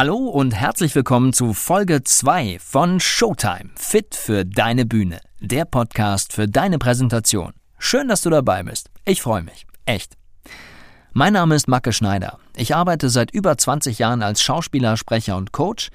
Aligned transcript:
Hallo 0.00 0.16
und 0.16 0.52
herzlich 0.52 0.94
willkommen 0.94 1.34
zu 1.34 1.52
Folge 1.52 2.02
2 2.02 2.58
von 2.58 3.00
Showtime. 3.00 3.68
Fit 3.76 4.14
für 4.14 4.46
deine 4.46 4.86
Bühne. 4.86 5.20
Der 5.40 5.66
Podcast 5.66 6.32
für 6.32 6.48
deine 6.48 6.78
Präsentation. 6.78 7.52
Schön, 7.78 8.08
dass 8.08 8.22
du 8.22 8.30
dabei 8.30 8.62
bist. 8.62 8.88
Ich 9.04 9.20
freue 9.20 9.42
mich. 9.42 9.66
Echt. 9.84 10.16
Mein 11.12 11.34
Name 11.34 11.54
ist 11.54 11.68
Macke 11.68 11.92
Schneider. 11.92 12.38
Ich 12.56 12.74
arbeite 12.74 13.10
seit 13.10 13.30
über 13.30 13.58
20 13.58 13.98
Jahren 13.98 14.22
als 14.22 14.40
Schauspieler, 14.40 14.96
Sprecher 14.96 15.36
und 15.36 15.52
Coach 15.52 15.90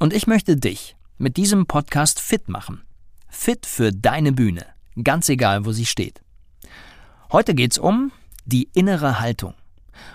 und 0.00 0.12
ich 0.12 0.26
möchte 0.26 0.56
dich 0.56 0.96
mit 1.16 1.36
diesem 1.36 1.66
Podcast 1.66 2.18
fit 2.18 2.48
machen. 2.48 2.82
Fit 3.28 3.64
für 3.64 3.92
deine 3.92 4.32
Bühne. 4.32 4.66
Ganz 5.04 5.28
egal, 5.28 5.64
wo 5.66 5.70
sie 5.70 5.86
steht. 5.86 6.20
Heute 7.30 7.54
geht's 7.54 7.78
um 7.78 8.10
die 8.44 8.70
innere 8.74 9.20
Haltung. 9.20 9.54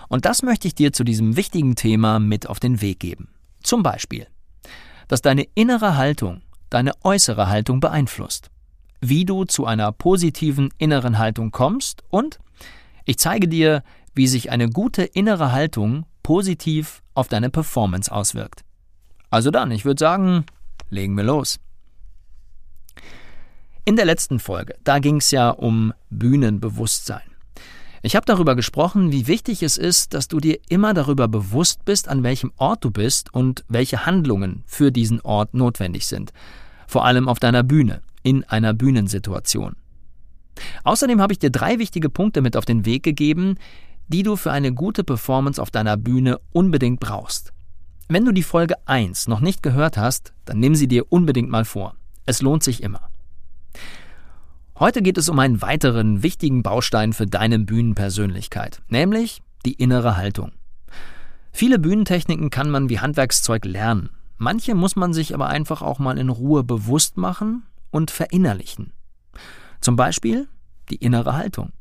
Und 0.09 0.25
das 0.25 0.43
möchte 0.43 0.67
ich 0.67 0.75
dir 0.75 0.93
zu 0.93 1.03
diesem 1.03 1.35
wichtigen 1.35 1.75
Thema 1.75 2.19
mit 2.19 2.47
auf 2.47 2.59
den 2.59 2.81
Weg 2.81 2.99
geben. 2.99 3.29
Zum 3.63 3.83
Beispiel, 3.83 4.27
dass 5.07 5.21
deine 5.21 5.45
innere 5.55 5.97
Haltung 5.97 6.41
deine 6.71 6.93
äußere 7.03 7.47
Haltung 7.47 7.79
beeinflusst, 7.79 8.49
wie 8.99 9.25
du 9.25 9.45
zu 9.45 9.67
einer 9.67 9.91
positiven 9.91 10.73
inneren 10.79 11.19
Haltung 11.19 11.51
kommst 11.51 12.03
und 12.09 12.39
ich 13.05 13.19
zeige 13.19 13.47
dir, 13.47 13.83
wie 14.15 14.27
sich 14.27 14.51
eine 14.51 14.69
gute 14.69 15.03
innere 15.03 15.51
Haltung 15.51 16.05
positiv 16.23 17.03
auf 17.13 17.27
deine 17.27 17.49
Performance 17.49 18.11
auswirkt. 18.11 18.63
Also 19.29 19.51
dann, 19.51 19.71
ich 19.71 19.85
würde 19.85 19.99
sagen, 19.99 20.45
legen 20.89 21.15
wir 21.15 21.23
los. 21.23 21.59
In 23.85 23.95
der 23.95 24.05
letzten 24.05 24.39
Folge, 24.39 24.75
da 24.83 24.99
ging 24.99 25.17
es 25.17 25.31
ja 25.31 25.49
um 25.49 25.93
Bühnenbewusstsein. 26.09 27.30
Ich 28.03 28.15
habe 28.15 28.25
darüber 28.25 28.55
gesprochen, 28.55 29.11
wie 29.11 29.27
wichtig 29.27 29.61
es 29.61 29.77
ist, 29.77 30.15
dass 30.15 30.27
du 30.27 30.39
dir 30.39 30.57
immer 30.69 30.95
darüber 30.95 31.27
bewusst 31.27 31.85
bist, 31.85 32.07
an 32.07 32.23
welchem 32.23 32.51
Ort 32.57 32.83
du 32.83 32.89
bist 32.89 33.31
und 33.33 33.63
welche 33.67 34.07
Handlungen 34.07 34.63
für 34.65 34.91
diesen 34.91 35.21
Ort 35.21 35.53
notwendig 35.53 36.07
sind. 36.07 36.33
Vor 36.87 37.05
allem 37.05 37.29
auf 37.29 37.39
deiner 37.39 37.61
Bühne, 37.61 38.01
in 38.23 38.43
einer 38.45 38.73
Bühnensituation. 38.73 39.75
Außerdem 40.83 41.21
habe 41.21 41.33
ich 41.33 41.39
dir 41.39 41.51
drei 41.51 41.77
wichtige 41.77 42.09
Punkte 42.09 42.41
mit 42.41 42.57
auf 42.57 42.65
den 42.65 42.85
Weg 42.85 43.03
gegeben, 43.03 43.57
die 44.07 44.23
du 44.23 44.35
für 44.35 44.51
eine 44.51 44.73
gute 44.73 45.03
Performance 45.03 45.61
auf 45.61 45.69
deiner 45.69 45.95
Bühne 45.95 46.39
unbedingt 46.51 46.99
brauchst. 46.99 47.53
Wenn 48.09 48.25
du 48.25 48.31
die 48.31 48.43
Folge 48.43 48.75
1 48.87 49.27
noch 49.27 49.39
nicht 49.39 49.63
gehört 49.63 49.97
hast, 49.97 50.33
dann 50.45 50.59
nimm 50.59 50.75
sie 50.75 50.87
dir 50.87 51.11
unbedingt 51.11 51.49
mal 51.49 51.65
vor. 51.65 51.95
Es 52.25 52.41
lohnt 52.41 52.63
sich 52.63 52.83
immer. 52.83 53.09
Heute 54.81 55.03
geht 55.03 55.19
es 55.19 55.29
um 55.29 55.37
einen 55.37 55.61
weiteren 55.61 56.23
wichtigen 56.23 56.63
Baustein 56.63 57.13
für 57.13 57.27
deine 57.27 57.59
Bühnenpersönlichkeit, 57.59 58.81
nämlich 58.87 59.43
die 59.63 59.73
innere 59.73 60.17
Haltung. 60.17 60.53
Viele 61.51 61.77
Bühnentechniken 61.77 62.49
kann 62.49 62.71
man 62.71 62.89
wie 62.89 62.97
Handwerkszeug 62.97 63.63
lernen. 63.65 64.09
Manche 64.39 64.73
muss 64.73 64.95
man 64.95 65.13
sich 65.13 65.35
aber 65.35 65.49
einfach 65.49 65.83
auch 65.83 65.99
mal 65.99 66.17
in 66.17 66.29
Ruhe 66.29 66.63
bewusst 66.63 67.15
machen 67.17 67.67
und 67.91 68.09
verinnerlichen. 68.09 68.91
Zum 69.81 69.95
Beispiel 69.97 70.47
die 70.89 70.95
innere 70.95 71.35
Haltung. 71.37 71.73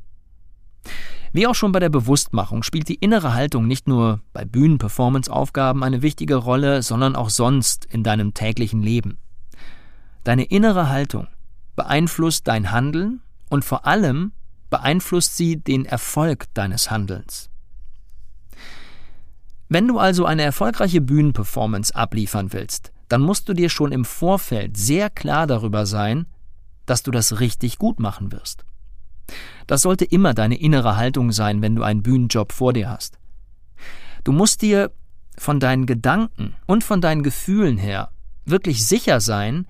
Wie 1.33 1.47
auch 1.47 1.55
schon 1.55 1.71
bei 1.71 1.79
der 1.79 1.89
Bewusstmachung 1.89 2.61
spielt 2.61 2.87
die 2.87 2.93
innere 2.93 3.33
Haltung 3.33 3.65
nicht 3.65 3.87
nur 3.87 4.21
bei 4.31 4.45
Bühnenperformance-Aufgaben 4.45 5.83
eine 5.83 6.03
wichtige 6.03 6.35
Rolle, 6.35 6.83
sondern 6.83 7.15
auch 7.15 7.31
sonst 7.31 7.83
in 7.85 8.03
deinem 8.03 8.35
täglichen 8.35 8.83
Leben. 8.83 9.17
Deine 10.23 10.43
innere 10.43 10.89
Haltung 10.89 11.25
beeinflusst 11.81 12.47
dein 12.47 12.69
Handeln 12.69 13.21
und 13.49 13.65
vor 13.65 13.87
allem 13.87 14.33
beeinflusst 14.69 15.35
sie 15.35 15.57
den 15.57 15.83
Erfolg 15.85 16.45
deines 16.53 16.91
Handelns. 16.91 17.49
Wenn 19.67 19.87
du 19.87 19.97
also 19.97 20.27
eine 20.27 20.43
erfolgreiche 20.43 21.01
Bühnenperformance 21.01 21.95
abliefern 21.95 22.53
willst, 22.53 22.91
dann 23.07 23.21
musst 23.21 23.49
du 23.49 23.55
dir 23.55 23.69
schon 23.69 23.91
im 23.91 24.05
Vorfeld 24.05 24.77
sehr 24.77 25.09
klar 25.09 25.47
darüber 25.47 25.87
sein, 25.87 26.27
dass 26.85 27.01
du 27.01 27.09
das 27.09 27.39
richtig 27.39 27.79
gut 27.79 27.99
machen 27.99 28.31
wirst. 28.31 28.63
Das 29.65 29.81
sollte 29.81 30.05
immer 30.05 30.35
deine 30.35 30.59
innere 30.59 30.97
Haltung 30.97 31.31
sein, 31.31 31.63
wenn 31.63 31.75
du 31.75 31.81
einen 31.81 32.03
Bühnenjob 32.03 32.51
vor 32.51 32.73
dir 32.73 32.91
hast. 32.91 33.17
Du 34.23 34.33
musst 34.33 34.61
dir 34.61 34.91
von 35.35 35.59
deinen 35.59 35.87
Gedanken 35.87 36.55
und 36.67 36.83
von 36.83 37.01
deinen 37.01 37.23
Gefühlen 37.23 37.77
her 37.77 38.11
wirklich 38.45 38.85
sicher 38.85 39.19
sein, 39.19 39.65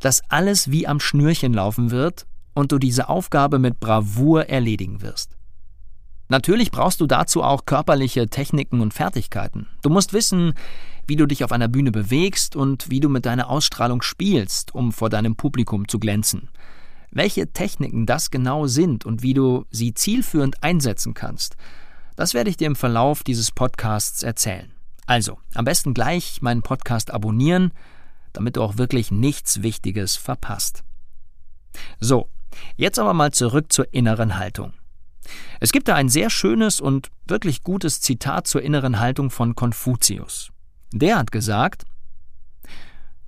dass 0.00 0.22
alles 0.28 0.70
wie 0.70 0.86
am 0.86 1.00
Schnürchen 1.00 1.52
laufen 1.52 1.90
wird 1.90 2.26
und 2.54 2.72
du 2.72 2.78
diese 2.78 3.08
Aufgabe 3.08 3.58
mit 3.58 3.80
Bravour 3.80 4.48
erledigen 4.48 5.02
wirst. 5.02 5.36
Natürlich 6.28 6.70
brauchst 6.70 7.00
du 7.00 7.06
dazu 7.06 7.42
auch 7.42 7.66
körperliche 7.66 8.28
Techniken 8.28 8.80
und 8.80 8.94
Fertigkeiten. 8.94 9.66
Du 9.82 9.90
musst 9.90 10.12
wissen, 10.12 10.54
wie 11.06 11.16
du 11.16 11.26
dich 11.26 11.42
auf 11.42 11.50
einer 11.50 11.66
Bühne 11.66 11.90
bewegst 11.90 12.54
und 12.54 12.88
wie 12.88 13.00
du 13.00 13.08
mit 13.08 13.26
deiner 13.26 13.50
Ausstrahlung 13.50 14.00
spielst, 14.00 14.72
um 14.72 14.92
vor 14.92 15.10
deinem 15.10 15.34
Publikum 15.34 15.88
zu 15.88 15.98
glänzen. 15.98 16.48
Welche 17.10 17.52
Techniken 17.52 18.06
das 18.06 18.30
genau 18.30 18.68
sind 18.68 19.04
und 19.04 19.24
wie 19.24 19.34
du 19.34 19.66
sie 19.70 19.92
zielführend 19.92 20.62
einsetzen 20.62 21.14
kannst, 21.14 21.56
das 22.14 22.32
werde 22.32 22.50
ich 22.50 22.56
dir 22.56 22.68
im 22.68 22.76
Verlauf 22.76 23.24
dieses 23.24 23.50
Podcasts 23.50 24.22
erzählen. 24.22 24.70
Also, 25.06 25.38
am 25.54 25.64
besten 25.64 25.94
gleich 25.94 26.40
meinen 26.42 26.62
Podcast 26.62 27.10
abonnieren, 27.10 27.72
damit 28.32 28.56
du 28.56 28.62
auch 28.62 28.76
wirklich 28.78 29.10
nichts 29.10 29.62
Wichtiges 29.62 30.16
verpasst. 30.16 30.84
So, 31.98 32.28
jetzt 32.76 32.98
aber 32.98 33.14
mal 33.14 33.32
zurück 33.32 33.72
zur 33.72 33.92
inneren 33.92 34.38
Haltung. 34.38 34.72
Es 35.60 35.72
gibt 35.72 35.88
da 35.88 35.94
ein 35.94 36.08
sehr 36.08 36.30
schönes 36.30 36.80
und 36.80 37.10
wirklich 37.26 37.62
gutes 37.62 38.00
Zitat 38.00 38.46
zur 38.46 38.62
inneren 38.62 38.98
Haltung 38.98 39.30
von 39.30 39.54
Konfuzius. 39.54 40.50
Der 40.92 41.18
hat 41.18 41.30
gesagt, 41.30 41.84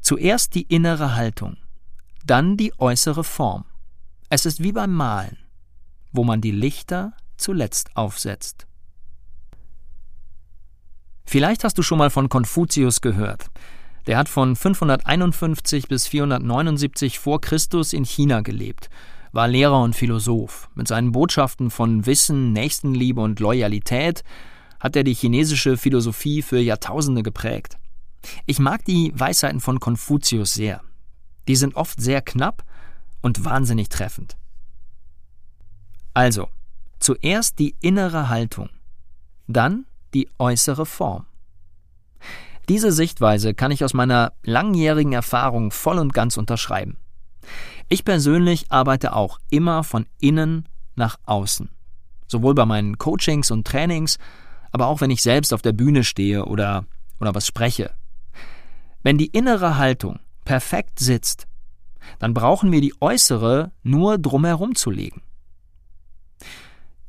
Zuerst 0.02 0.56
die 0.56 0.62
innere 0.62 1.14
Haltung, 1.14 1.56
dann 2.26 2.56
die 2.56 2.76
äußere 2.78 3.22
Form. 3.22 3.64
Es 4.28 4.46
ist 4.46 4.60
wie 4.60 4.72
beim 4.72 4.92
Malen, 4.92 5.38
wo 6.10 6.24
man 6.24 6.40
die 6.40 6.50
Lichter 6.50 7.12
zuletzt 7.36 7.96
aufsetzt. 7.96 8.66
Vielleicht 11.24 11.62
hast 11.62 11.78
du 11.78 11.82
schon 11.82 11.98
mal 11.98 12.10
von 12.10 12.28
Konfuzius 12.28 13.00
gehört. 13.00 13.46
Der 14.06 14.18
hat 14.18 14.28
von 14.28 14.56
551 14.56 15.88
bis 15.88 16.06
479 16.08 17.18
vor 17.18 17.40
Christus 17.40 17.92
in 17.92 18.04
China 18.04 18.40
gelebt, 18.40 18.90
war 19.30 19.48
Lehrer 19.48 19.80
und 19.80 19.94
Philosoph. 19.94 20.68
Mit 20.74 20.88
seinen 20.88 21.12
Botschaften 21.12 21.70
von 21.70 22.04
Wissen, 22.04 22.52
Nächstenliebe 22.52 23.20
und 23.20 23.40
Loyalität 23.40 24.24
hat 24.80 24.96
er 24.96 25.04
die 25.04 25.14
chinesische 25.14 25.76
Philosophie 25.76 26.42
für 26.42 26.58
Jahrtausende 26.58 27.22
geprägt. 27.22 27.78
Ich 28.46 28.58
mag 28.58 28.84
die 28.84 29.12
Weisheiten 29.14 29.60
von 29.60 29.78
Konfuzius 29.78 30.54
sehr. 30.54 30.82
Die 31.48 31.56
sind 31.56 31.76
oft 31.76 32.00
sehr 32.00 32.22
knapp 32.22 32.64
und 33.20 33.44
wahnsinnig 33.44 33.88
treffend. 33.88 34.36
Also, 36.14 36.48
zuerst 36.98 37.58
die 37.58 37.74
innere 37.80 38.28
Haltung, 38.28 38.68
dann 39.46 39.86
die 40.14 40.28
äußere 40.38 40.86
Form. 40.86 41.26
Diese 42.72 42.90
Sichtweise 42.90 43.52
kann 43.52 43.70
ich 43.70 43.84
aus 43.84 43.92
meiner 43.92 44.32
langjährigen 44.44 45.12
Erfahrung 45.12 45.72
voll 45.72 45.98
und 45.98 46.14
ganz 46.14 46.38
unterschreiben. 46.38 46.96
Ich 47.90 48.02
persönlich 48.02 48.72
arbeite 48.72 49.14
auch 49.14 49.38
immer 49.50 49.84
von 49.84 50.06
innen 50.20 50.66
nach 50.94 51.18
außen. 51.26 51.68
Sowohl 52.26 52.54
bei 52.54 52.64
meinen 52.64 52.96
Coachings 52.96 53.50
und 53.50 53.66
Trainings, 53.66 54.16
aber 54.70 54.86
auch 54.86 55.02
wenn 55.02 55.10
ich 55.10 55.22
selbst 55.22 55.52
auf 55.52 55.60
der 55.60 55.74
Bühne 55.74 56.02
stehe 56.02 56.46
oder, 56.46 56.86
oder 57.20 57.34
was 57.34 57.46
spreche. 57.46 57.90
Wenn 59.02 59.18
die 59.18 59.26
innere 59.26 59.76
Haltung 59.76 60.20
perfekt 60.46 60.98
sitzt, 60.98 61.46
dann 62.20 62.32
brauchen 62.32 62.72
wir 62.72 62.80
die 62.80 62.94
äußere 63.02 63.70
nur 63.82 64.16
drumherum 64.16 64.76
zu 64.76 64.90
legen. 64.90 65.20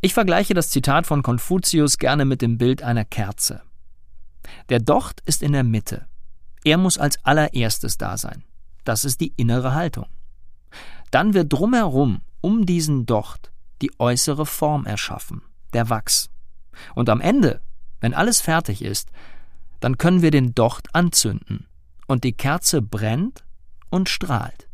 Ich 0.02 0.14
vergleiche 0.14 0.56
das 0.56 0.72
Zitat 0.72 1.08
von 1.08 1.24
Konfuzius 1.24 2.00
gerne 2.00 2.26
mit 2.26 2.42
dem 2.42 2.58
Bild 2.58 2.84
einer 2.84 3.06
Kerze. 3.06 3.62
Der 4.70 4.80
Docht 4.80 5.22
ist 5.26 5.42
in 5.44 5.54
der 5.54 5.64
Mitte. 5.64 6.08
Er 6.64 6.78
muss 6.78 6.98
als 6.98 7.24
allererstes 7.26 7.98
da 7.98 8.18
sein. 8.18 8.44
Das 8.84 9.06
ist 9.06 9.22
die 9.22 9.34
innere 9.38 9.74
Haltung. 9.74 10.08
Dann 11.12 11.34
wird 11.34 11.52
drumherum, 11.52 12.22
um 12.42 12.66
diesen 12.66 13.06
Docht, 13.06 13.52
die 13.82 13.92
äußere 14.00 14.46
Form 14.46 14.86
erschaffen, 14.86 15.42
der 15.74 15.90
Wachs. 15.90 16.30
Und 16.96 17.10
am 17.10 17.22
Ende, 17.22 17.62
wenn 18.02 18.14
alles 18.14 18.42
fertig 18.42 18.82
ist, 18.82 19.12
dann 19.80 19.98
können 19.98 20.22
wir 20.22 20.32
den 20.32 20.56
Docht 20.56 20.96
anzünden 20.96 21.68
und 22.08 22.24
die 22.24 22.34
Kerze 22.34 22.82
brennt 22.82 23.44
und 23.90 24.10
strahlt, 24.10 24.68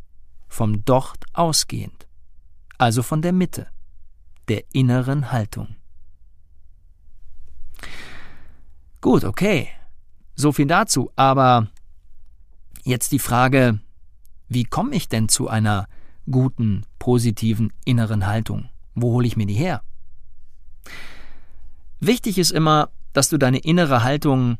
vom 0.47 0.85
Docht 0.85 1.25
ausgehend, 1.33 2.07
also 2.77 3.03
von 3.03 3.21
der 3.21 3.33
Mitte, 3.33 3.67
der 4.47 4.63
inneren 4.73 5.31
Haltung. 5.31 5.75
Gut, 9.01 9.23
okay, 9.23 9.69
so 10.35 10.51
viel 10.51 10.67
dazu, 10.67 11.11
aber 11.15 11.67
jetzt 12.83 13.11
die 13.11 13.19
Frage, 13.19 13.79
wie 14.49 14.65
komme 14.65 14.95
ich 14.95 15.07
denn 15.07 15.29
zu 15.29 15.47
einer 15.47 15.87
guten, 16.29 16.83
positiven 16.97 17.71
inneren 17.85 18.27
Haltung? 18.27 18.69
Wo 18.95 19.13
hole 19.13 19.27
ich 19.27 19.37
mir 19.37 19.45
die 19.45 19.53
her? 19.53 19.81
Wichtig 22.01 22.37
ist 22.37 22.51
immer, 22.51 22.89
dass 23.13 23.29
du 23.29 23.37
deine 23.37 23.59
innere 23.59 24.03
Haltung, 24.03 24.57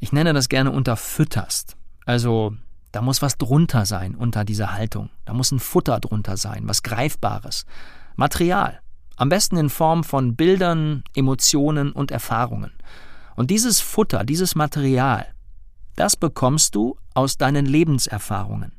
ich 0.00 0.12
nenne 0.12 0.32
das 0.32 0.48
gerne 0.48 0.72
unterfütterst. 0.72 1.76
Also 2.04 2.54
da 2.90 3.00
muss 3.00 3.22
was 3.22 3.38
drunter 3.38 3.86
sein 3.86 4.14
unter 4.14 4.44
dieser 4.44 4.72
Haltung. 4.72 5.10
Da 5.24 5.34
muss 5.34 5.52
ein 5.52 5.60
Futter 5.60 6.00
drunter 6.00 6.36
sein, 6.36 6.68
was 6.68 6.82
Greifbares. 6.82 7.64
Material. 8.16 8.80
Am 9.16 9.28
besten 9.28 9.56
in 9.56 9.70
Form 9.70 10.04
von 10.04 10.36
Bildern, 10.36 11.04
Emotionen 11.14 11.92
und 11.92 12.10
Erfahrungen. 12.10 12.72
Und 13.36 13.50
dieses 13.50 13.80
Futter, 13.80 14.24
dieses 14.24 14.54
Material, 14.54 15.26
das 15.96 16.16
bekommst 16.16 16.74
du 16.74 16.96
aus 17.14 17.36
deinen 17.36 17.66
Lebenserfahrungen. 17.66 18.72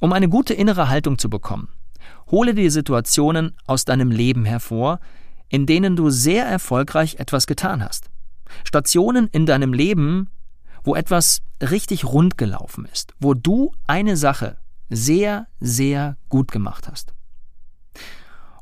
Um 0.00 0.12
eine 0.12 0.28
gute 0.28 0.54
innere 0.54 0.88
Haltung 0.88 1.18
zu 1.18 1.28
bekommen, 1.28 1.68
hole 2.30 2.54
dir 2.54 2.70
Situationen 2.70 3.56
aus 3.66 3.84
deinem 3.84 4.10
Leben 4.10 4.44
hervor, 4.44 5.00
in 5.48 5.66
denen 5.66 5.96
du 5.96 6.10
sehr 6.10 6.46
erfolgreich 6.46 7.16
etwas 7.16 7.46
getan 7.46 7.84
hast. 7.84 8.08
Stationen 8.64 9.28
in 9.28 9.46
deinem 9.46 9.72
Leben, 9.72 10.30
wo 10.84 10.94
etwas 10.94 11.42
richtig 11.60 12.04
rund 12.04 12.38
gelaufen 12.38 12.86
ist, 12.90 13.14
wo 13.20 13.34
du 13.34 13.72
eine 13.86 14.16
Sache 14.16 14.56
sehr, 14.88 15.46
sehr 15.60 16.16
gut 16.28 16.50
gemacht 16.50 16.88
hast. 16.88 17.12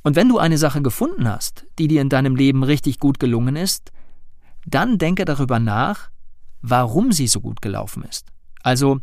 Und 0.02 0.16
wenn 0.16 0.28
du 0.28 0.38
eine 0.38 0.58
Sache 0.58 0.82
gefunden 0.82 1.28
hast, 1.28 1.66
die 1.78 1.88
dir 1.88 2.00
in 2.00 2.08
deinem 2.08 2.34
Leben 2.34 2.62
richtig 2.62 2.98
gut 2.98 3.18
gelungen 3.18 3.56
ist, 3.56 3.92
dann 4.70 4.98
denke 4.98 5.24
darüber 5.24 5.58
nach, 5.58 6.10
warum 6.62 7.12
sie 7.12 7.26
so 7.26 7.40
gut 7.40 7.62
gelaufen 7.62 8.02
ist. 8.04 8.26
Also, 8.62 9.00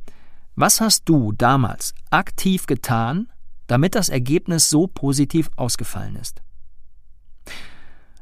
was 0.55 0.81
hast 0.81 1.09
du 1.09 1.31
damals 1.31 1.93
aktiv 2.09 2.65
getan, 2.65 3.29
damit 3.67 3.95
das 3.95 4.09
Ergebnis 4.09 4.69
so 4.69 4.87
positiv 4.87 5.49
ausgefallen 5.55 6.15
ist? 6.15 6.41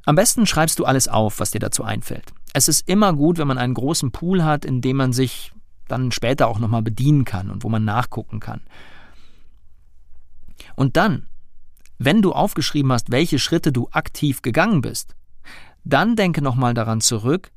Am 0.06 0.16
besten 0.16 0.46
schreibst 0.46 0.80
du 0.80 0.86
alles 0.86 1.08
auf, 1.08 1.40
was 1.40 1.52
dir 1.52 1.60
dazu 1.60 1.84
einfällt. 1.84 2.34
Es 2.54 2.68
ist 2.68 2.88
immer 2.88 3.14
gut, 3.14 3.38
wenn 3.38 3.48
man 3.48 3.58
einen 3.58 3.74
großen 3.74 4.12
Pool 4.12 4.44
hat, 4.44 4.66
in 4.66 4.82
dem 4.82 4.98
man 4.98 5.14
sich 5.14 5.52
dann 5.88 6.12
später 6.12 6.48
auch 6.48 6.60
nochmal 6.60 6.82
bedienen 6.82 7.26
kann 7.26 7.50
und 7.50 7.64
wo 7.64 7.70
man 7.70 7.86
nachgucken 7.86 8.40
kann. 8.40 8.62
Und 10.76 10.98
dann, 10.98 11.28
wenn 11.98 12.22
du 12.22 12.34
aufgeschrieben 12.34 12.92
hast, 12.92 13.12
welche 13.12 13.40
Schritte 13.40 13.72
du 13.72 13.90
aktiv 13.92 14.42
gegangen 14.42 14.82
bist, 14.82 15.16
dann 15.84 16.16
denke 16.16 16.42
nochmal 16.42 16.74
daran 16.74 17.02
zurück, 17.02 17.52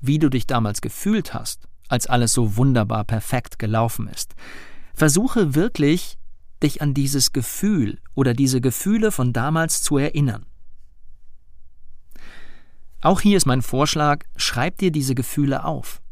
wie 0.00 0.18
du 0.18 0.28
dich 0.28 0.46
damals 0.46 0.80
gefühlt 0.80 1.34
hast, 1.34 1.68
als 1.88 2.06
alles 2.06 2.32
so 2.32 2.56
wunderbar 2.56 3.04
perfekt 3.04 3.58
gelaufen 3.58 4.08
ist. 4.08 4.34
Versuche 4.94 5.54
wirklich, 5.54 6.18
dich 6.62 6.82
an 6.82 6.94
dieses 6.94 7.32
Gefühl 7.32 7.98
oder 8.14 8.34
diese 8.34 8.60
Gefühle 8.60 9.12
von 9.12 9.32
damals 9.32 9.82
zu 9.82 9.96
erinnern. 9.96 10.46
Auch 13.00 13.20
hier 13.20 13.38
ist 13.38 13.46
mein 13.46 13.62
Vorschlag, 13.62 14.24
schreib 14.36 14.76
dir 14.78 14.92
diese 14.92 15.14
Gefühle 15.14 15.64
auf. 15.64 16.02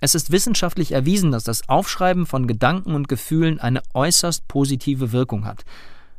Es 0.00 0.14
ist 0.14 0.32
wissenschaftlich 0.32 0.92
erwiesen, 0.92 1.30
dass 1.30 1.44
das 1.44 1.68
Aufschreiben 1.68 2.26
von 2.26 2.46
Gedanken 2.46 2.94
und 2.94 3.06
Gefühlen 3.08 3.60
eine 3.60 3.82
äußerst 3.92 4.48
positive 4.48 5.12
Wirkung 5.12 5.44
hat. 5.44 5.64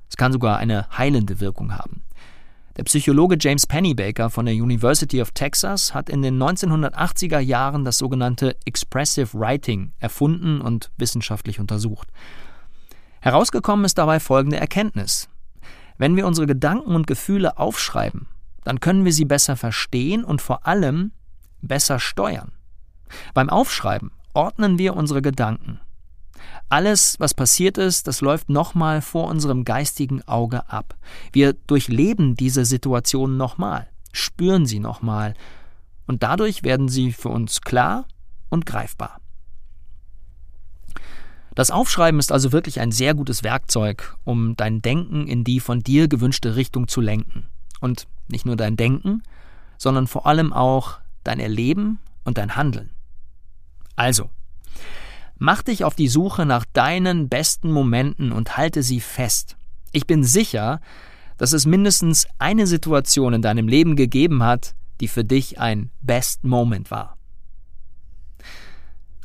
Es 0.08 0.16
kann 0.16 0.32
sogar 0.32 0.58
eine 0.58 0.88
heilende 0.98 1.40
Wirkung 1.40 1.76
haben. 1.76 2.04
Der 2.76 2.84
Psychologe 2.86 3.38
James 3.40 3.68
Pennybaker 3.68 4.32
von 4.32 4.48
der 4.48 4.56
University 4.56 5.22
of 5.22 5.30
Texas 5.32 5.94
hat 5.94 6.10
in 6.10 6.24
den 6.24 6.42
1980er 6.42 7.38
Jahren 7.38 7.86
das 7.86 8.00
sogenannte 8.00 8.58
Expressive 8.66 9.38
Writing 9.38 9.92
erfunden 10.00 10.60
und 10.60 10.92
wissenschaftlich 10.98 11.60
untersucht. 11.60 12.08
Herausgekommen 13.22 13.86
ist 13.86 14.00
dabei 14.00 14.20
folgende 14.20 14.58
Erkenntnis. 14.58 15.30
Wenn 16.00 16.16
wir 16.16 16.26
unsere 16.26 16.48
Gedanken 16.48 16.96
und 16.96 17.06
Gefühle 17.06 17.60
aufschreiben, 17.60 18.28
dann 18.64 18.80
können 18.80 19.06
wir 19.06 19.14
sie 19.14 19.26
besser 19.26 19.56
verstehen 19.56 20.24
und 20.24 20.42
vor 20.42 20.66
allem 20.66 21.12
besser 21.62 22.00
steuern. 22.00 22.54
Beim 23.36 23.52
Aufschreiben 23.52 24.10
ordnen 24.34 24.80
wir 24.80 24.96
unsere 24.96 25.22
Gedanken. 25.22 25.80
Alles, 26.74 27.20
was 27.20 27.36
passiert 27.36 27.78
ist, 27.78 28.08
das 28.08 28.22
läuft 28.22 28.50
nochmal 28.50 29.04
vor 29.04 29.28
unserem 29.28 29.64
geistigen 29.64 30.28
Auge 30.28 30.68
ab. 30.72 30.96
Wir 31.32 31.54
durchleben 31.54 32.34
diese 32.34 32.66
Situation 32.66 33.38
nochmal, 33.38 33.88
spüren 34.12 34.66
sie 34.66 34.80
nochmal, 34.80 35.36
und 36.08 36.24
dadurch 36.24 36.64
werden 36.64 36.88
sie 36.90 37.12
für 37.12 37.30
uns 37.30 37.62
klar 37.62 38.08
und 38.50 38.66
greifbar. 38.66 39.22
Das 41.54 41.70
Aufschreiben 41.70 42.20
ist 42.20 42.32
also 42.32 42.52
wirklich 42.52 42.80
ein 42.80 42.92
sehr 42.92 43.14
gutes 43.14 43.44
Werkzeug, 43.44 44.18
um 44.24 44.56
dein 44.56 44.82
Denken 44.82 45.28
in 45.28 45.44
die 45.44 45.60
von 45.60 45.82
dir 45.82 46.08
gewünschte 46.08 46.56
Richtung 46.56 46.88
zu 46.88 47.02
lenken. 47.02 47.46
Und 47.82 48.08
nicht 48.28 48.48
nur 48.48 48.56
dein 48.56 48.78
Denken, 48.78 49.22
sondern 49.78 50.08
vor 50.08 50.26
allem 50.26 50.52
auch 50.52 50.98
dein 51.24 51.40
Erleben 51.40 52.00
und 52.24 52.40
dein 52.40 52.56
Handeln. 52.56 52.90
Also, 53.96 54.32
mach 55.44 55.62
dich 55.62 55.84
auf 55.84 55.94
die 55.94 56.08
Suche 56.08 56.46
nach 56.46 56.64
deinen 56.72 57.28
besten 57.28 57.70
Momenten 57.70 58.32
und 58.32 58.56
halte 58.56 58.82
sie 58.82 59.02
fest. 59.02 59.58
Ich 59.92 60.08
bin 60.08 60.24
sicher, 60.24 60.80
dass 61.38 61.52
es 61.52 61.66
mindestens 61.66 62.28
eine 62.40 62.66
Situation 62.66 63.34
in 63.34 63.42
deinem 63.42 63.68
Leben 63.68 63.98
gegeben 63.98 64.42
hat, 64.42 64.74
die 65.02 65.10
für 65.10 65.26
dich 65.26 65.60
ein 65.60 65.90
Best 66.02 66.46
Moment 66.46 66.92
war. 66.92 67.18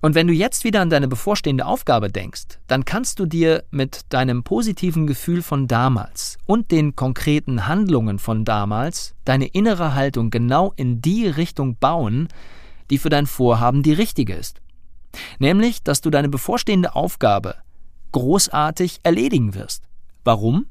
Und 0.03 0.17
wenn 0.17 0.26
du 0.26 0.32
jetzt 0.32 0.65
wieder 0.65 0.81
an 0.81 0.91
deine 0.91 1.06
bevorstehende 1.06 1.67
Aufgabe 1.67 2.11
denkst, 2.11 2.59
dann 2.67 2.85
kannst 2.85 3.20
du 3.20 3.26
dir 3.26 3.62
mit 3.70 4.00
deinem 4.09 4.43
positiven 4.43 5.06
Gefühl 5.06 5.41
von 5.41 5.69
damals 5.69 6.37
und 6.47 6.73
den 6.73 6.97
konkreten 6.97 7.69
Handlungen 7.69 8.19
von 8.19 8.44
damals 8.44 9.15
deine 9.25 9.47
innere 9.47 9.94
Haltung 9.94 10.31
genau 10.31 10.73
in 10.75 11.00
die 11.00 11.29
Richtung 11.29 11.76
bauen, 11.76 12.26
die 12.91 12.99
für 12.99 13.09
dein 13.09 13.26
Vorhaben 13.26 13.85
die 13.85 13.93
richtige 13.93 14.35
ist. 14.35 14.61
Nämlich, 15.39 15.82
dass 15.82 16.01
du 16.01 16.10
deine 16.10 16.29
bevorstehende 16.29 16.94
Aufgabe 16.94 17.56
großartig 18.13 19.01
erledigen 19.03 19.55
wirst. 19.55 19.82
Warum? 20.25 20.67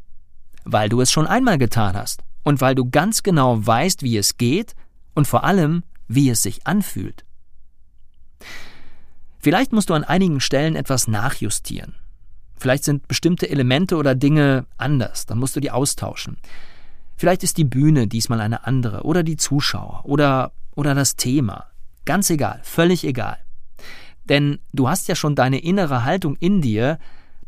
Weil 0.64 0.90
du 0.90 1.02
es 1.02 1.12
schon 1.12 1.28
einmal 1.28 1.58
getan 1.58 1.96
hast 1.96 2.24
und 2.44 2.62
weil 2.62 2.76
du 2.76 2.90
ganz 2.90 3.24
genau 3.24 3.66
weißt, 3.66 4.04
wie 4.04 4.18
es 4.18 4.38
geht 4.38 4.76
und 5.14 5.28
vor 5.28 5.44
allem, 5.44 5.84
wie 6.08 6.30
es 6.30 6.44
sich 6.44 6.66
anfühlt. 6.66 7.26
Vielleicht 9.40 9.72
musst 9.72 9.90
du 9.90 9.94
an 9.94 10.04
einigen 10.04 10.40
Stellen 10.40 10.76
etwas 10.76 11.08
nachjustieren. 11.08 11.96
Vielleicht 12.58 12.84
sind 12.84 13.08
bestimmte 13.08 13.50
Elemente 13.50 13.96
oder 13.96 14.16
Dinge 14.16 14.66
anders, 14.78 15.26
dann 15.26 15.38
musst 15.38 15.56
du 15.56 15.60
die 15.60 15.72
austauschen. 15.72 16.38
Vielleicht 17.16 17.44
ist 17.44 17.58
die 17.58 17.64
Bühne 17.64 18.08
diesmal 18.08 18.42
eine 18.42 18.66
andere 18.66 19.04
oder 19.04 19.24
die 19.24 19.38
Zuschauer 19.38 20.02
oder, 20.06 20.52
oder 20.76 20.96
das 20.96 21.16
Thema. 21.16 21.68
Ganz 22.06 22.30
egal, 22.30 22.60
völlig 22.64 23.04
egal. 23.04 23.38
Denn 24.30 24.60
du 24.74 24.90
hast 24.90 25.08
ja 25.08 25.16
schon 25.16 25.36
deine 25.36 25.60
innere 25.60 26.04
Haltung 26.04 26.36
in 26.38 26.62
dir, 26.62 27.00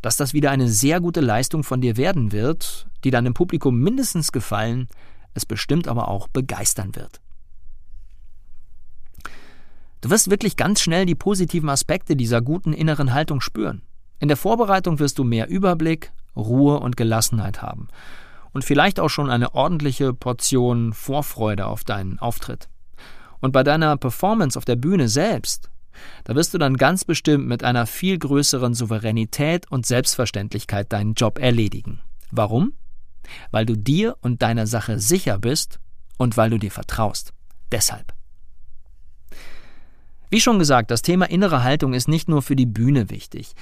dass 0.02 0.16
das 0.16 0.32
wieder 0.32 0.50
eine 0.50 0.68
sehr 0.68 1.00
gute 1.00 1.20
Leistung 1.20 1.62
von 1.62 1.80
dir 1.80 1.96
werden 1.96 2.32
wird, 2.32 2.86
die 3.04 3.10
deinem 3.10 3.34
Publikum 3.34 3.78
mindestens 3.78 4.32
gefallen, 4.32 4.88
es 5.34 5.46
bestimmt 5.46 5.88
aber 5.88 6.08
auch 6.08 6.28
begeistern 6.28 6.94
wird. 6.96 7.20
Du 10.00 10.08
wirst 10.08 10.30
wirklich 10.30 10.56
ganz 10.56 10.80
schnell 10.80 11.04
die 11.04 11.14
positiven 11.14 11.68
Aspekte 11.68 12.16
dieser 12.16 12.40
guten 12.40 12.72
inneren 12.72 13.12
Haltung 13.12 13.42
spüren. 13.42 13.82
In 14.18 14.28
der 14.28 14.38
Vorbereitung 14.38 14.98
wirst 14.98 15.18
du 15.18 15.24
mehr 15.24 15.48
Überblick, 15.48 16.12
Ruhe 16.34 16.80
und 16.80 16.96
Gelassenheit 16.96 17.60
haben. 17.60 17.88
Und 18.52 18.64
vielleicht 18.64 18.98
auch 18.98 19.10
schon 19.10 19.30
eine 19.30 19.54
ordentliche 19.54 20.14
Portion 20.14 20.92
Vorfreude 20.94 21.66
auf 21.66 21.84
deinen 21.84 22.18
Auftritt. 22.18 22.68
Und 23.40 23.52
bei 23.52 23.62
deiner 23.62 23.96
Performance 23.96 24.58
auf 24.58 24.64
der 24.64 24.76
Bühne 24.76 25.08
selbst, 25.08 25.70
da 26.24 26.34
wirst 26.34 26.54
du 26.54 26.58
dann 26.58 26.76
ganz 26.76 27.04
bestimmt 27.04 27.46
mit 27.46 27.64
einer 27.64 27.86
viel 27.86 28.18
größeren 28.18 28.74
Souveränität 28.74 29.70
und 29.70 29.86
Selbstverständlichkeit 29.86 30.92
deinen 30.92 31.14
Job 31.14 31.38
erledigen. 31.38 32.00
Warum? 32.30 32.72
Weil 33.50 33.66
du 33.66 33.76
dir 33.76 34.16
und 34.20 34.42
deiner 34.42 34.66
Sache 34.66 34.98
sicher 34.98 35.38
bist 35.38 35.80
und 36.16 36.36
weil 36.36 36.50
du 36.50 36.58
dir 36.58 36.70
vertraust. 36.70 37.32
Deshalb. 37.72 38.12
Wie 40.30 40.40
schon 40.40 40.58
gesagt, 40.58 40.90
das 40.90 41.02
Thema 41.02 41.28
innere 41.28 41.64
Haltung 41.64 41.92
ist 41.92 42.06
nicht 42.06 42.28
nur 42.28 42.42
für 42.42 42.54
die 42.54 42.66
Bühne 42.66 43.10
wichtig. 43.10 43.54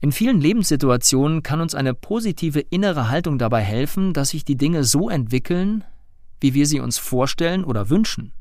In 0.00 0.12
vielen 0.12 0.40
Lebenssituationen 0.40 1.42
kann 1.42 1.60
uns 1.60 1.74
eine 1.74 1.94
positive 1.94 2.60
innere 2.60 3.10
Haltung 3.10 3.38
dabei 3.38 3.60
helfen, 3.60 4.14
dass 4.14 4.30
sich 4.30 4.44
die 4.44 4.56
Dinge 4.56 4.84
so 4.84 5.10
entwickeln, 5.10 5.84
wie 6.40 6.54
wir 6.54 6.66
sie 6.66 6.80
uns 6.80 6.96
vorstellen 6.96 7.64
oder 7.64 7.90
wünschen. 7.90 8.32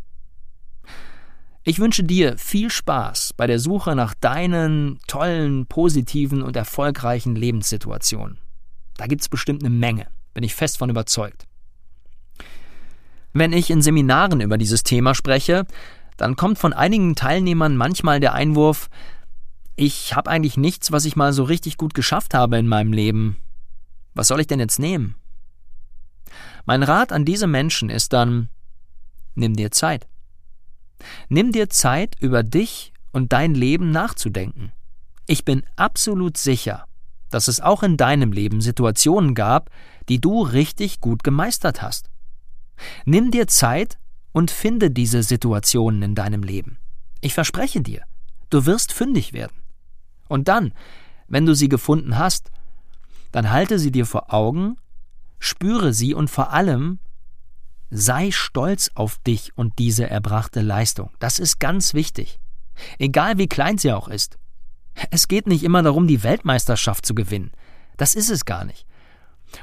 Ich 1.64 1.80
wünsche 1.80 2.04
dir 2.04 2.38
viel 2.38 2.70
Spaß 2.70 3.34
bei 3.36 3.46
der 3.46 3.60
Suche 3.60 3.96
nach 3.96 4.14
deinen 4.14 5.00
tollen, 5.08 5.66
positiven 5.66 6.42
und 6.42 6.56
erfolgreichen 6.56 7.36
Lebenssituationen. 7.36 8.38
Da 8.98 9.08
gibt 9.08 9.22
es 9.22 9.30
bestimmt 9.30 9.64
eine 9.64 9.74
Menge, 9.74 10.08
bin 10.34 10.44
ich 10.44 10.56
fest 10.56 10.78
von 10.78 10.90
überzeugt. 10.90 11.46
Wenn 13.34 13.54
ich 13.54 13.70
in 13.70 13.82
Seminaren 13.82 14.42
über 14.42 14.58
dieses 14.58 14.84
Thema 14.84 15.14
spreche, 15.14 15.66
dann 16.18 16.36
kommt 16.36 16.58
von 16.58 16.74
einigen 16.74 17.16
Teilnehmern 17.16 17.78
manchmal 17.78 18.20
der 18.20 18.34
Einwurf, 18.34 18.90
ich 19.82 20.14
habe 20.14 20.30
eigentlich 20.30 20.58
nichts, 20.58 20.92
was 20.92 21.06
ich 21.06 21.16
mal 21.16 21.32
so 21.32 21.44
richtig 21.44 21.78
gut 21.78 21.94
geschafft 21.94 22.34
habe 22.34 22.58
in 22.58 22.68
meinem 22.68 22.92
Leben. 22.92 23.38
Was 24.14 24.28
soll 24.28 24.42
ich 24.42 24.48
denn 24.48 24.60
jetzt 24.60 24.78
nehmen? 24.78 25.16
Mein 26.66 26.84
Rat 26.84 27.14
an 27.14 27.24
diese 27.24 27.48
Menschen 27.48 27.90
ist 27.90 28.12
dann, 28.12 28.50
nimm 29.36 29.56
dir 29.56 29.72
Zeit. 29.72 30.09
Nimm 31.28 31.52
dir 31.52 31.70
Zeit, 31.70 32.16
über 32.20 32.44
dich 32.44 32.94
und 33.12 33.34
dein 33.34 33.56
Leben 33.56 33.92
nachzudenken. 33.92 34.72
Ich 35.26 35.46
bin 35.46 35.64
absolut 35.76 36.38
sicher, 36.38 36.86
dass 37.30 37.48
es 37.48 37.62
auch 37.62 37.84
in 37.84 37.98
deinem 37.98 38.32
Leben 38.32 38.62
Situationen 38.62 39.36
gab, 39.36 39.70
die 40.10 40.20
du 40.20 40.42
richtig 40.42 41.00
gut 41.00 41.24
gemeistert 41.24 41.82
hast. 41.82 42.10
Nimm 43.06 43.32
dir 43.32 43.48
Zeit 43.48 43.98
und 44.32 44.52
finde 44.52 44.92
diese 44.92 45.24
Situationen 45.24 46.02
in 46.02 46.16
deinem 46.16 46.44
Leben. 46.44 46.78
Ich 47.22 47.34
verspreche 47.34 47.82
dir, 47.82 48.04
du 48.50 48.66
wirst 48.66 48.94
fündig 48.94 49.34
werden. 49.34 49.62
Und 50.28 50.48
dann, 50.48 50.74
wenn 51.28 51.46
du 51.46 51.54
sie 51.54 51.70
gefunden 51.70 52.18
hast, 52.18 52.52
dann 53.32 53.52
halte 53.52 53.80
sie 53.80 53.92
dir 53.92 54.06
vor 54.06 54.34
Augen, 54.34 54.78
spüre 55.40 55.94
sie 55.94 56.14
und 56.14 56.30
vor 56.30 56.52
allem 56.52 57.00
sei 57.90 58.32
stolz 58.32 58.92
auf 58.94 59.18
dich 59.20 59.58
und 59.58 59.80
diese 59.80 60.10
erbrachte 60.10 60.62
Leistung. 60.62 61.12
Das 61.20 61.40
ist 61.40 61.60
ganz 61.60 61.94
wichtig. 61.94 62.40
Egal 62.98 63.38
wie 63.38 63.48
klein 63.48 63.78
sie 63.78 63.92
auch 63.92 64.08
ist. 64.08 64.38
Es 65.12 65.28
geht 65.28 65.48
nicht 65.48 65.64
immer 65.64 65.84
darum, 65.84 66.08
die 66.08 66.24
Weltmeisterschaft 66.24 67.06
zu 67.06 67.16
gewinnen. 67.16 67.52
Das 67.98 68.16
ist 68.16 68.30
es 68.30 68.46
gar 68.46 68.66
nicht. 68.66 68.86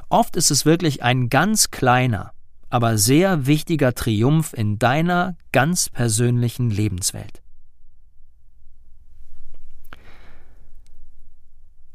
Oft 0.09 0.37
ist 0.37 0.51
es 0.51 0.65
wirklich 0.65 1.03
ein 1.03 1.29
ganz 1.29 1.71
kleiner, 1.71 2.33
aber 2.69 2.99
sehr 2.99 3.47
wichtiger 3.47 3.95
Triumph 3.95 4.53
in 4.53 4.79
deiner 4.79 5.37
ganz 5.53 5.89
persönlichen 5.89 6.71
Lebenswelt. 6.71 7.43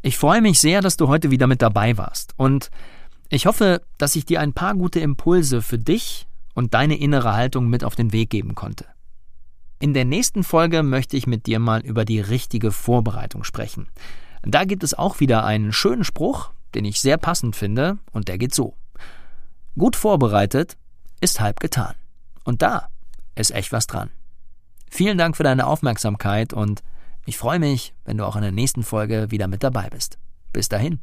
Ich 0.04 0.18
freue 0.18 0.42
mich 0.42 0.60
sehr, 0.60 0.82
dass 0.82 0.98
du 0.98 1.08
heute 1.08 1.30
wieder 1.30 1.46
mit 1.46 1.62
dabei 1.62 1.98
warst 1.98 2.34
und 2.38 2.72
ich 3.32 3.46
hoffe, 3.46 3.82
dass 3.98 4.16
ich 4.16 4.26
dir 4.26 4.42
ein 4.42 4.54
paar 4.54 4.76
gute 4.76 5.00
Impulse 5.00 5.62
für 5.62 5.80
dich 5.80 6.28
und 6.54 6.74
deine 6.74 7.00
innere 7.00 7.34
Haltung 7.34 7.70
mit 7.70 7.84
auf 7.84 7.96
den 7.96 8.12
Weg 8.12 8.30
geben 8.30 8.56
konnte. 8.56 8.86
In 9.80 9.94
der 9.94 10.06
nächsten 10.06 10.44
Folge 10.44 10.84
möchte 10.84 11.18
ich 11.18 11.28
mit 11.28 11.48
dir 11.48 11.60
mal 11.60 11.82
über 11.82 12.06
die 12.06 12.20
richtige 12.20 12.72
Vorbereitung 12.72 13.44
sprechen. 13.44 13.88
Da 14.44 14.66
gibt 14.66 14.84
es 14.84 14.94
auch 14.94 15.20
wieder 15.20 15.46
einen 15.46 15.72
schönen 15.72 16.04
Spruch, 16.04 16.52
den 16.76 16.86
ich 16.86 17.02
sehr 17.02 17.18
passend 17.18 17.56
finde, 17.56 17.98
und 18.12 18.28
der 18.28 18.38
geht 18.38 18.54
so. 18.54 18.76
Gut 19.78 19.96
vorbereitet 19.96 20.78
ist 21.22 21.40
halb 21.40 21.60
getan. 21.60 21.96
Und 22.44 22.62
da 22.62 22.90
ist 23.36 23.52
echt 23.52 23.72
was 23.72 23.88
dran. 23.88 24.10
Vielen 24.90 25.18
Dank 25.18 25.38
für 25.38 25.44
deine 25.44 25.68
Aufmerksamkeit 25.68 26.52
und 26.54 26.84
ich 27.26 27.38
freue 27.38 27.60
mich, 27.60 27.94
wenn 28.04 28.18
du 28.18 28.26
auch 28.26 28.36
in 28.36 28.42
der 28.42 28.52
nächsten 28.52 28.84
Folge 28.84 29.32
wieder 29.32 29.48
mit 29.48 29.64
dabei 29.64 29.90
bist. 29.90 30.18
Bis 30.52 30.68
dahin. 30.68 31.00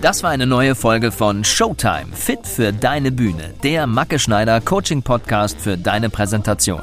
Das 0.00 0.22
war 0.22 0.30
eine 0.30 0.46
neue 0.46 0.74
Folge 0.74 1.12
von 1.12 1.44
Showtime, 1.44 2.06
fit 2.12 2.46
für 2.46 2.72
deine 2.72 3.12
Bühne, 3.12 3.52
der 3.62 3.86
Macke 3.86 4.18
Schneider 4.18 4.60
Coaching 4.60 5.02
Podcast 5.02 5.60
für 5.60 5.76
deine 5.76 6.10
Präsentation. 6.10 6.82